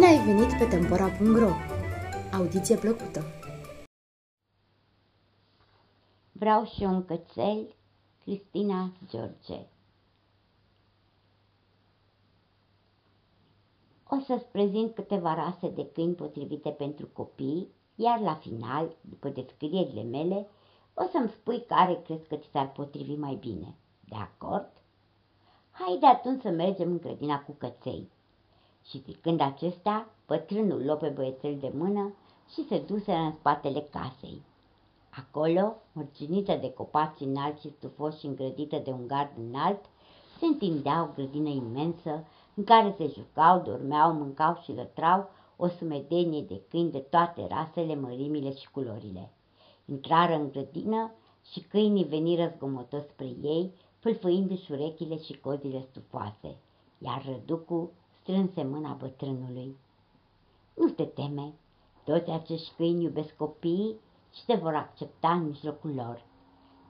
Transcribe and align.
ai 0.00 0.24
venit 0.24 0.58
pe 0.58 0.64
Tempora.ro! 0.64 1.50
Audiție 2.32 2.76
plăcută! 2.76 3.24
Vreau 6.32 6.64
și 6.64 6.82
un 6.82 7.04
cățel, 7.04 7.74
Cristina 8.22 8.92
George. 9.08 9.66
O 14.08 14.18
să-ți 14.26 14.44
prezint 14.44 14.94
câteva 14.94 15.34
rase 15.34 15.68
de 15.68 15.90
câini 15.92 16.14
potrivite 16.14 16.70
pentru 16.70 17.06
copii, 17.12 17.68
iar 17.94 18.20
la 18.20 18.34
final, 18.34 18.96
după 19.00 19.28
descrierile 19.28 20.02
mele, 20.02 20.46
o 20.94 21.02
să-mi 21.12 21.28
spui 21.28 21.64
care 21.66 22.02
crezi 22.04 22.28
că 22.28 22.36
ți 22.36 22.48
s-ar 22.52 22.72
potrivi 22.72 23.14
mai 23.14 23.34
bine. 23.34 23.74
De 24.08 24.16
acord? 24.16 24.70
Haide 25.70 26.06
atunci 26.06 26.40
să 26.40 26.48
mergem 26.48 26.90
în 26.90 26.98
grădina 26.98 27.42
cu 27.42 27.52
căței. 27.52 28.10
Și 28.88 29.02
zicând 29.06 29.40
acesta, 29.40 30.08
bătrânul 30.26 30.84
luă 30.84 30.94
pe 30.94 31.08
băiețel 31.08 31.56
de 31.60 31.72
mână 31.76 32.14
și 32.52 32.66
se 32.68 32.78
duse 32.78 33.12
în 33.12 33.32
spatele 33.32 33.80
casei. 33.90 34.42
Acolo, 35.10 35.74
mărginită 35.92 36.56
de 36.60 36.72
copaci 36.72 37.20
înalți 37.20 37.60
și 37.60 37.74
stufoși 37.76 38.18
și 38.18 38.26
îngrădită 38.26 38.76
de 38.78 38.90
un 38.90 39.06
gard 39.06 39.30
înalt, 39.48 39.84
se 40.38 40.46
întindea 40.46 41.02
o 41.02 41.12
grădină 41.14 41.48
imensă 41.48 42.24
în 42.54 42.64
care 42.64 42.94
se 42.96 43.06
jucau, 43.06 43.60
dormeau, 43.60 44.12
mâncau 44.12 44.60
și 44.62 44.72
lătrau 44.72 45.30
o 45.56 45.68
sumedenie 45.68 46.42
de 46.42 46.60
câini 46.68 46.90
de 46.90 46.98
toate 46.98 47.46
rasele, 47.46 47.94
mărimile 47.94 48.54
și 48.54 48.70
culorile. 48.70 49.30
Intrară 49.84 50.34
în 50.34 50.50
grădină 50.50 51.10
și 51.50 51.60
câinii 51.60 52.04
veniră 52.04 52.52
zgomotos 52.56 53.02
spre 53.02 53.26
ei, 53.42 53.72
fâlfâindu-și 53.98 54.72
urechile 54.72 55.18
și 55.18 55.40
cozile 55.40 55.86
stufoase, 55.90 56.56
iar 56.98 57.24
răducul 57.26 57.90
strânse 58.22 58.62
mâna 58.62 58.92
bătrânului. 58.92 59.76
Nu 60.74 60.88
te 60.88 61.04
teme, 61.04 61.52
toți 62.04 62.30
acești 62.30 62.72
câini 62.76 63.02
iubesc 63.02 63.36
copiii 63.36 63.96
și 64.34 64.44
te 64.46 64.54
vor 64.54 64.74
accepta 64.74 65.32
în 65.32 65.46
mijlocul 65.46 65.94
lor. 65.94 66.24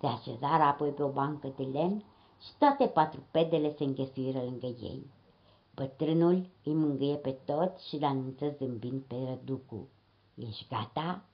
Se 0.00 0.06
așezară 0.06 0.62
apoi 0.62 0.90
pe 0.90 1.02
o 1.02 1.08
bancă 1.08 1.52
de 1.56 1.62
lemn 1.62 2.04
și 2.40 2.48
toate 2.58 2.86
patru 2.86 3.20
pedele 3.30 3.74
se 3.76 3.84
înghesuiră 3.84 4.38
lângă 4.38 4.66
ei. 4.66 5.10
Bătrânul 5.74 6.46
îi 6.64 6.74
mângâie 6.74 7.14
pe 7.14 7.30
toți 7.44 7.88
și 7.88 7.96
le 7.96 8.06
anunță 8.06 8.54
zâmbind 8.58 9.02
pe 9.02 9.16
răducu. 9.28 9.88
Ești 10.34 10.66
gata? 10.68 11.24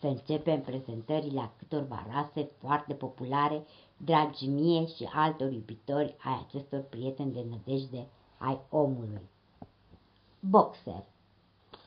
Să 0.00 0.06
începem 0.06 0.60
prezentările 0.60 1.40
a 1.40 1.52
câtorva 1.58 2.06
rase 2.10 2.50
foarte 2.58 2.94
populare, 2.94 3.66
dragi 3.96 4.46
mie 4.46 4.86
și 4.86 5.08
altor 5.12 5.52
iubitori 5.52 6.16
ai 6.24 6.46
acestor 6.46 6.80
prieteni 6.80 7.32
de 7.32 7.44
nădejde 7.50 8.06
ai 8.38 8.60
omului. 8.70 9.28
Boxer 10.40 11.04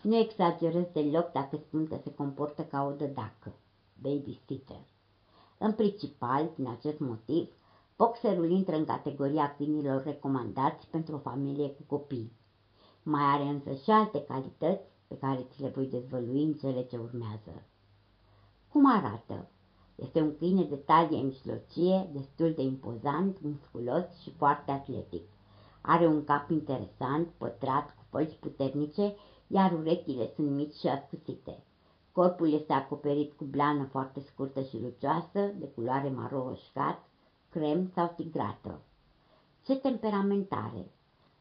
Nu 0.01 0.15
exagerez 0.15 0.85
deloc 0.93 1.31
dacă 1.31 1.57
spun 1.57 1.87
că 1.87 1.97
se 2.03 2.13
comportă 2.13 2.63
ca 2.63 2.85
o 2.85 2.91
dădacă. 2.91 3.53
Babysitter 4.01 4.81
În 5.57 5.73
principal, 5.73 6.49
din 6.55 6.67
acest 6.67 6.99
motiv, 6.99 7.49
boxerul 7.95 8.51
intră 8.51 8.75
în 8.75 8.85
categoria 8.85 9.55
câinilor 9.55 10.03
recomandați 10.03 10.87
pentru 10.87 11.15
o 11.15 11.19
familie 11.19 11.69
cu 11.69 11.81
copii. 11.87 12.31
Mai 13.03 13.23
are 13.23 13.43
însă 13.43 13.73
și 13.83 13.89
alte 13.89 14.23
calități 14.23 14.87
pe 15.07 15.17
care 15.17 15.45
ți 15.51 15.61
le 15.61 15.69
voi 15.69 15.85
dezvălui 15.85 16.43
în 16.43 16.53
cele 16.53 16.83
ce 16.83 16.97
urmează. 16.97 17.63
Cum 18.71 18.91
arată? 18.97 19.47
Este 19.95 20.21
un 20.21 20.37
câine 20.37 20.63
de 20.63 20.75
talie 20.75 21.21
mijlocie, 21.21 22.09
destul 22.13 22.53
de 22.53 22.61
impozant, 22.61 23.41
musculos 23.41 24.19
și 24.21 24.31
foarte 24.31 24.71
atletic. 24.71 25.23
Are 25.81 26.07
un 26.07 26.23
cap 26.23 26.49
interesant, 26.49 27.27
pătrat, 27.37 27.95
cu 27.95 28.03
pălci 28.09 28.37
puternice, 28.39 29.15
iar 29.47 29.71
urechile 29.71 30.31
sunt 30.35 30.49
mici 30.49 30.73
și 30.73 30.87
ascuțite. 30.87 31.63
Corpul 32.11 32.53
este 32.53 32.73
acoperit 32.73 33.33
cu 33.33 33.43
blană 33.43 33.87
foarte 33.91 34.19
scurtă 34.19 34.61
și 34.61 34.81
lucioasă, 34.81 35.39
de 35.59 35.65
culoare 35.75 36.09
maro 36.09 36.47
roșcat, 36.47 37.03
crem 37.49 37.91
sau 37.93 38.13
tigrată. 38.15 38.81
Ce 39.65 39.75
temperamentare! 39.75 40.91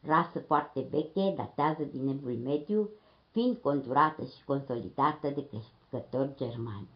Rasă 0.01 0.39
foarte 0.39 0.87
veche, 0.91 1.35
datează 1.37 1.83
din 1.83 2.09
evul 2.09 2.39
mediu, 2.45 2.91
fiind 3.31 3.57
conturată 3.57 4.25
și 4.25 4.45
consolidată 4.45 5.29
de 5.29 5.47
crescători 5.47 6.35
germani. 6.37 6.89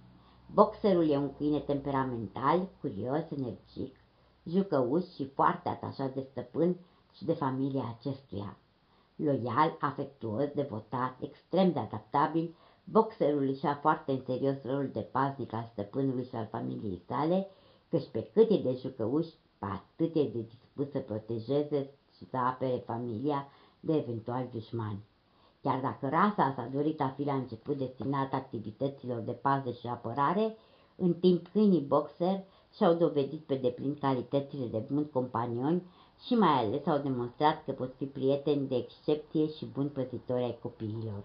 Boxerul 0.52 1.10
e 1.10 1.16
un 1.16 1.34
câine 1.36 1.58
temperamental, 1.58 2.68
curios, 2.80 3.30
energic, 3.30 3.96
jucăuș 4.44 5.04
și 5.14 5.26
foarte 5.26 5.68
atașat 5.68 6.14
de 6.14 6.26
stăpân 6.30 6.76
și 7.16 7.24
de 7.24 7.32
familia 7.32 7.96
acestuia. 7.98 8.56
Loial, 9.16 9.76
afectuos, 9.80 10.48
devotat, 10.54 11.16
extrem 11.20 11.72
de 11.72 11.78
adaptabil, 11.78 12.54
boxerul 12.84 13.48
își 13.48 13.64
ia 13.64 13.78
foarte 13.80 14.12
în 14.12 14.22
serios 14.26 14.56
rolul 14.64 14.90
de 14.92 15.00
paznic 15.00 15.52
al 15.52 15.68
stăpânului 15.72 16.24
și 16.24 16.34
al 16.36 16.48
familiei 16.50 17.02
sale, 17.08 17.48
căci 17.88 18.08
pe 18.12 18.30
cât 18.32 18.50
e 18.50 18.56
de 18.56 18.78
jucăuș, 18.80 19.26
pe 19.58 19.66
atât 19.66 20.14
e 20.14 20.22
de 20.22 20.40
dispus 20.40 20.90
să 20.90 20.98
protejeze 20.98 21.90
și 22.16 22.24
să 22.30 22.36
apere 22.36 22.82
familia 22.86 23.48
de 23.80 23.96
eventual 23.96 24.48
dușmani. 24.52 25.04
Chiar 25.60 25.80
dacă 25.80 26.08
rasa 26.08 26.52
s-a 26.56 26.68
dorit 26.72 27.00
a 27.00 27.08
fi 27.16 27.24
la 27.24 27.34
început 27.34 27.78
destinată 27.78 28.36
activităților 28.36 29.18
de 29.18 29.32
pază 29.32 29.70
și 29.70 29.86
apărare, 29.86 30.56
în 30.96 31.14
timp 31.14 31.48
câinii 31.48 31.80
boxer 31.80 32.44
și-au 32.76 32.94
dovedit 32.94 33.40
pe 33.40 33.54
deplin 33.54 33.94
calitățile 33.94 34.66
de 34.66 34.82
bun 34.92 35.04
companioni 35.04 35.82
și 36.26 36.34
mai 36.34 36.64
ales 36.64 36.86
au 36.86 36.98
demonstrat 36.98 37.64
că 37.64 37.72
pot 37.72 37.94
fi 37.96 38.04
prieteni 38.04 38.68
de 38.68 38.76
excepție 38.76 39.48
și 39.48 39.64
buni 39.64 39.88
păzitori 39.88 40.42
ai 40.42 40.58
copiilor. 40.62 41.24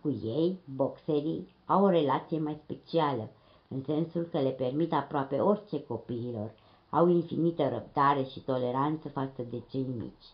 Cu 0.00 0.10
ei, 0.10 0.58
boxerii 0.74 1.48
au 1.66 1.84
o 1.84 1.88
relație 1.88 2.38
mai 2.38 2.60
specială, 2.64 3.30
în 3.68 3.82
sensul 3.82 4.22
că 4.22 4.40
le 4.40 4.50
permit 4.50 4.92
aproape 4.92 5.36
orice 5.38 5.82
copiilor, 5.82 6.50
au 6.90 7.08
infinită 7.08 7.68
răbdare 7.68 8.22
și 8.22 8.40
toleranță 8.40 9.08
față 9.08 9.42
de 9.50 9.62
cei 9.70 9.86
mici. 9.98 10.26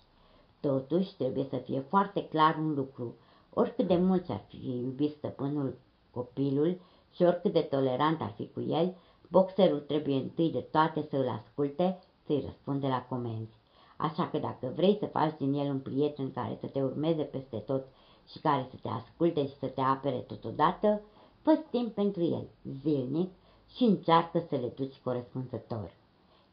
Totuși, 0.61 1.15
trebuie 1.17 1.47
să 1.51 1.57
fie 1.57 1.81
foarte 1.81 2.25
clar 2.25 2.57
un 2.59 2.75
lucru. 2.75 3.15
Oricât 3.55 3.87
de 3.87 3.97
mult 3.97 4.31
ar 4.31 4.45
fi 4.49 4.81
iubit 4.83 5.11
stăpânul 5.11 5.79
copilul 6.11 6.81
și 7.15 7.23
oricât 7.23 7.53
de 7.53 7.61
tolerant 7.61 8.21
ar 8.21 8.33
fi 8.37 8.49
cu 8.55 8.61
el, 8.61 8.95
boxerul 9.29 9.81
trebuie 9.81 10.17
întâi 10.17 10.51
de 10.51 10.61
toate 10.61 11.07
să 11.11 11.17
îl 11.17 11.29
asculte, 11.29 11.99
să-i 12.27 12.43
răspunde 12.47 12.87
la 12.87 13.07
comenzi. 13.09 13.62
Așa 14.03 14.29
că 14.29 14.39
dacă 14.39 14.73
vrei 14.75 14.97
să 15.01 15.07
faci 15.07 15.37
din 15.39 15.53
el 15.53 15.71
un 15.71 15.79
prieten 15.79 16.33
care 16.33 16.57
să 16.61 16.67
te 16.67 16.83
urmeze 16.83 17.23
peste 17.23 17.57
tot 17.57 17.85
și 18.29 18.39
care 18.39 18.67
să 18.71 18.77
te 18.83 18.89
asculte 18.89 19.47
și 19.47 19.57
să 19.59 19.67
te 19.67 19.81
apere 19.81 20.17
totodată, 20.17 21.01
fă 21.43 21.59
timp 21.71 21.95
pentru 21.95 22.23
el, 22.23 22.49
zilnic, 22.83 23.31
și 23.75 23.85
încearcă 23.85 24.45
să 24.49 24.57
le 24.57 24.73
duci 24.77 25.01
corespunzător. 25.05 25.95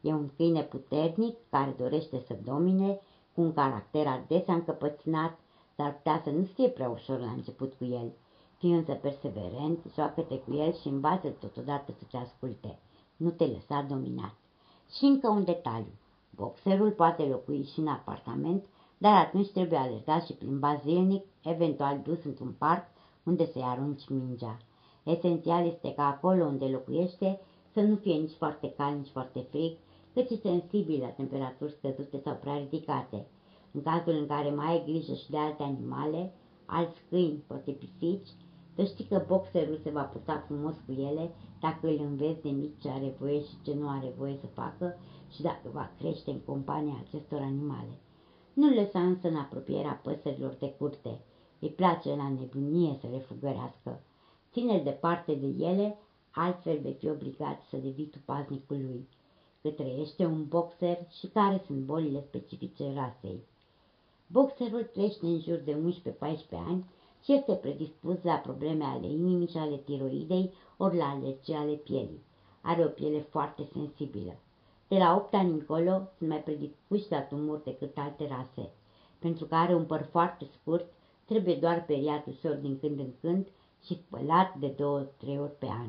E 0.00 0.12
un 0.12 0.30
câine 0.36 0.62
puternic 0.62 1.36
care 1.50 1.74
dorește 1.78 2.22
să 2.26 2.36
domine 2.44 3.00
cu 3.34 3.40
un 3.40 3.52
caracter 3.52 4.06
adesea 4.06 4.54
încăpățânat, 4.54 5.38
dar 5.76 5.94
putea 5.94 6.20
să 6.24 6.30
nu 6.30 6.44
fie 6.44 6.68
prea 6.68 6.88
ușor 6.88 7.18
la 7.18 7.30
început 7.30 7.72
cu 7.74 7.84
el. 7.84 8.12
Fii 8.58 8.72
însă 8.72 8.92
perseverent, 8.92 9.78
joacă-te 9.94 10.38
cu 10.38 10.54
el 10.54 10.72
și 10.72 10.88
învață 10.88 11.28
totodată 11.28 11.92
să 11.98 12.04
te 12.10 12.16
asculte. 12.16 12.78
Nu 13.16 13.30
te 13.30 13.46
lăsa 13.46 13.86
dominat. 13.88 14.34
Și 14.96 15.04
încă 15.04 15.28
un 15.28 15.44
detaliu. 15.44 15.92
Boxerul 16.40 16.90
poate 16.90 17.22
locui 17.22 17.62
și 17.72 17.80
în 17.80 17.86
apartament, 17.86 18.64
dar 18.98 19.14
atunci 19.14 19.50
trebuie 19.50 19.78
alergat 19.78 20.24
și 20.26 20.32
plimbat 20.32 20.82
zilnic, 20.82 21.24
eventual 21.42 22.00
dus 22.04 22.24
într-un 22.24 22.54
parc 22.58 22.84
unde 23.22 23.46
să-i 23.46 23.62
arunci 23.64 24.08
mingea. 24.08 24.56
Esențial 25.02 25.66
este 25.66 25.92
ca 25.94 26.06
acolo 26.06 26.44
unde 26.44 26.64
locuiește 26.64 27.40
să 27.72 27.80
nu 27.80 27.96
fie 27.96 28.14
nici 28.14 28.36
foarte 28.36 28.72
cald, 28.76 28.96
nici 28.96 29.10
foarte 29.10 29.46
frig, 29.50 29.76
cât 30.14 30.28
și 30.28 30.40
sensibil 30.40 31.00
la 31.00 31.06
temperaturi 31.06 31.72
scăzute 31.72 32.20
sau 32.24 32.34
prea 32.34 32.56
ridicate. 32.56 33.26
În 33.72 33.82
cazul 33.82 34.12
în 34.20 34.26
care 34.26 34.50
mai 34.50 34.66
ai 34.66 34.82
grijă 34.84 35.14
și 35.14 35.30
de 35.30 35.38
alte 35.38 35.62
animale, 35.62 36.32
alți 36.64 37.00
câini, 37.08 37.44
poate 37.46 37.70
pisici, 37.70 38.28
să 38.74 38.84
știi 38.84 39.04
că 39.04 39.24
boxerul 39.26 39.80
se 39.82 39.90
va 39.90 40.02
putea 40.02 40.44
frumos 40.46 40.74
cu 40.86 40.92
ele 40.92 41.30
dacă 41.60 41.86
îl 41.86 42.00
înveți 42.00 42.42
de 42.42 42.48
mic 42.48 42.80
ce 42.80 42.88
are 42.88 43.14
voie 43.18 43.40
și 43.40 43.62
ce 43.62 43.74
nu 43.74 43.88
are 43.88 44.12
voie 44.16 44.36
să 44.40 44.46
facă 44.46 44.98
și 45.34 45.42
dacă 45.42 45.70
va 45.72 45.90
crește 45.98 46.30
în 46.30 46.40
compania 46.40 47.04
acestor 47.06 47.40
animale. 47.40 47.98
Nu 48.52 48.74
lăsa 48.74 49.00
însă 49.00 49.28
în 49.28 49.36
apropierea 49.36 50.00
păsărilor 50.02 50.56
de 50.58 50.74
curte. 50.78 51.20
Îi 51.58 51.68
place 51.68 52.14
la 52.14 52.28
nebunie 52.28 52.98
să 53.00 53.06
le 53.10 53.18
fugărească. 53.18 54.00
Ține 54.52 54.78
departe 54.78 55.34
de 55.34 55.64
ele, 55.64 55.98
altfel 56.30 56.78
vei 56.78 56.92
fi 56.92 57.08
obligat 57.08 57.62
să 57.62 57.76
devii 57.76 58.06
tu 58.06 58.18
paznicul 58.24 58.76
lui 58.76 59.08
cât 59.62 59.76
trăiește 59.76 60.24
un 60.24 60.46
boxer 60.48 60.98
și 61.18 61.26
care 61.26 61.62
sunt 61.66 61.78
bolile 61.78 62.20
specifice 62.20 62.92
rasei. 62.94 63.40
Boxerul 64.26 64.82
trăiește 64.82 65.26
în 65.26 65.40
jur 65.40 65.56
de 65.56 65.74
11-14 65.74 65.76
ani 66.50 66.84
și 66.84 66.99
este 67.26 67.52
predispus 67.52 68.22
la 68.22 68.34
probleme 68.34 68.84
ale 68.84 69.06
inimii 69.06 69.48
și 69.48 69.56
ale 69.56 69.76
tiroidei 69.76 70.52
ori 70.76 70.96
la 70.96 71.04
alergii 71.04 71.54
ale 71.54 71.72
pielii. 71.72 72.22
Are 72.60 72.84
o 72.84 72.88
piele 72.88 73.20
foarte 73.20 73.68
sensibilă. 73.72 74.36
De 74.88 74.96
la 74.96 75.14
8 75.16 75.34
ani 75.34 75.50
încolo 75.50 76.08
sunt 76.18 76.28
mai 76.28 76.42
predispuși 76.42 77.10
la 77.10 77.20
tumori 77.20 77.64
decât 77.64 77.98
alte 77.98 78.26
rase. 78.26 78.70
Pentru 79.18 79.44
că 79.44 79.54
are 79.54 79.74
un 79.74 79.84
păr 79.84 80.08
foarte 80.10 80.46
scurt, 80.60 80.92
trebuie 81.24 81.54
doar 81.54 81.84
periat 81.84 82.26
ușor 82.26 82.54
din 82.54 82.78
când 82.78 82.98
în 82.98 83.10
când 83.20 83.46
și 83.84 83.94
spălat 83.94 84.54
de 84.54 84.66
două-trei 84.66 85.38
ori 85.38 85.58
pe 85.58 85.66
an. 85.66 85.86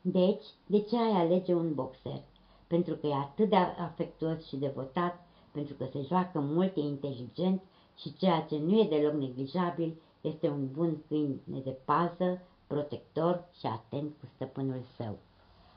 Deci, 0.00 0.44
de 0.66 0.80
ce 0.80 0.96
ai 0.98 1.10
alege 1.10 1.54
un 1.54 1.74
boxer? 1.74 2.22
Pentru 2.66 2.94
că 2.94 3.06
e 3.06 3.14
atât 3.14 3.48
de 3.48 3.56
afectuos 3.56 4.46
și 4.46 4.56
devotat, 4.56 5.26
pentru 5.52 5.74
că 5.74 5.84
se 5.92 6.00
joacă 6.00 6.40
mult, 6.40 6.76
e 6.76 6.80
inteligent 6.80 7.62
și 7.96 8.16
ceea 8.16 8.40
ce 8.40 8.58
nu 8.58 8.80
e 8.80 8.88
deloc 8.88 9.12
neglijabil 9.12 10.00
este 10.20 10.48
un 10.48 10.68
bun 10.72 11.02
câine 11.08 11.60
de 11.64 11.76
pază, 11.84 12.40
protector 12.66 13.44
și 13.58 13.66
atent 13.66 14.14
cu 14.20 14.26
stăpânul 14.34 14.82
său. 14.96 15.18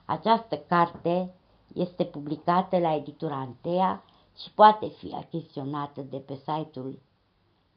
Această 0.06 0.58
carte 0.58 1.34
este 1.74 2.04
publicată 2.04 2.78
la 2.78 2.96
editura 2.96 3.36
Antea 3.36 4.04
și 4.38 4.52
poate 4.52 4.88
fi 4.88 5.14
achiziționată 5.14 6.02
de 6.02 6.18
pe 6.18 6.36
site-ul 6.36 7.00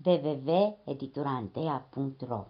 www.editurantea.ro 0.05 2.45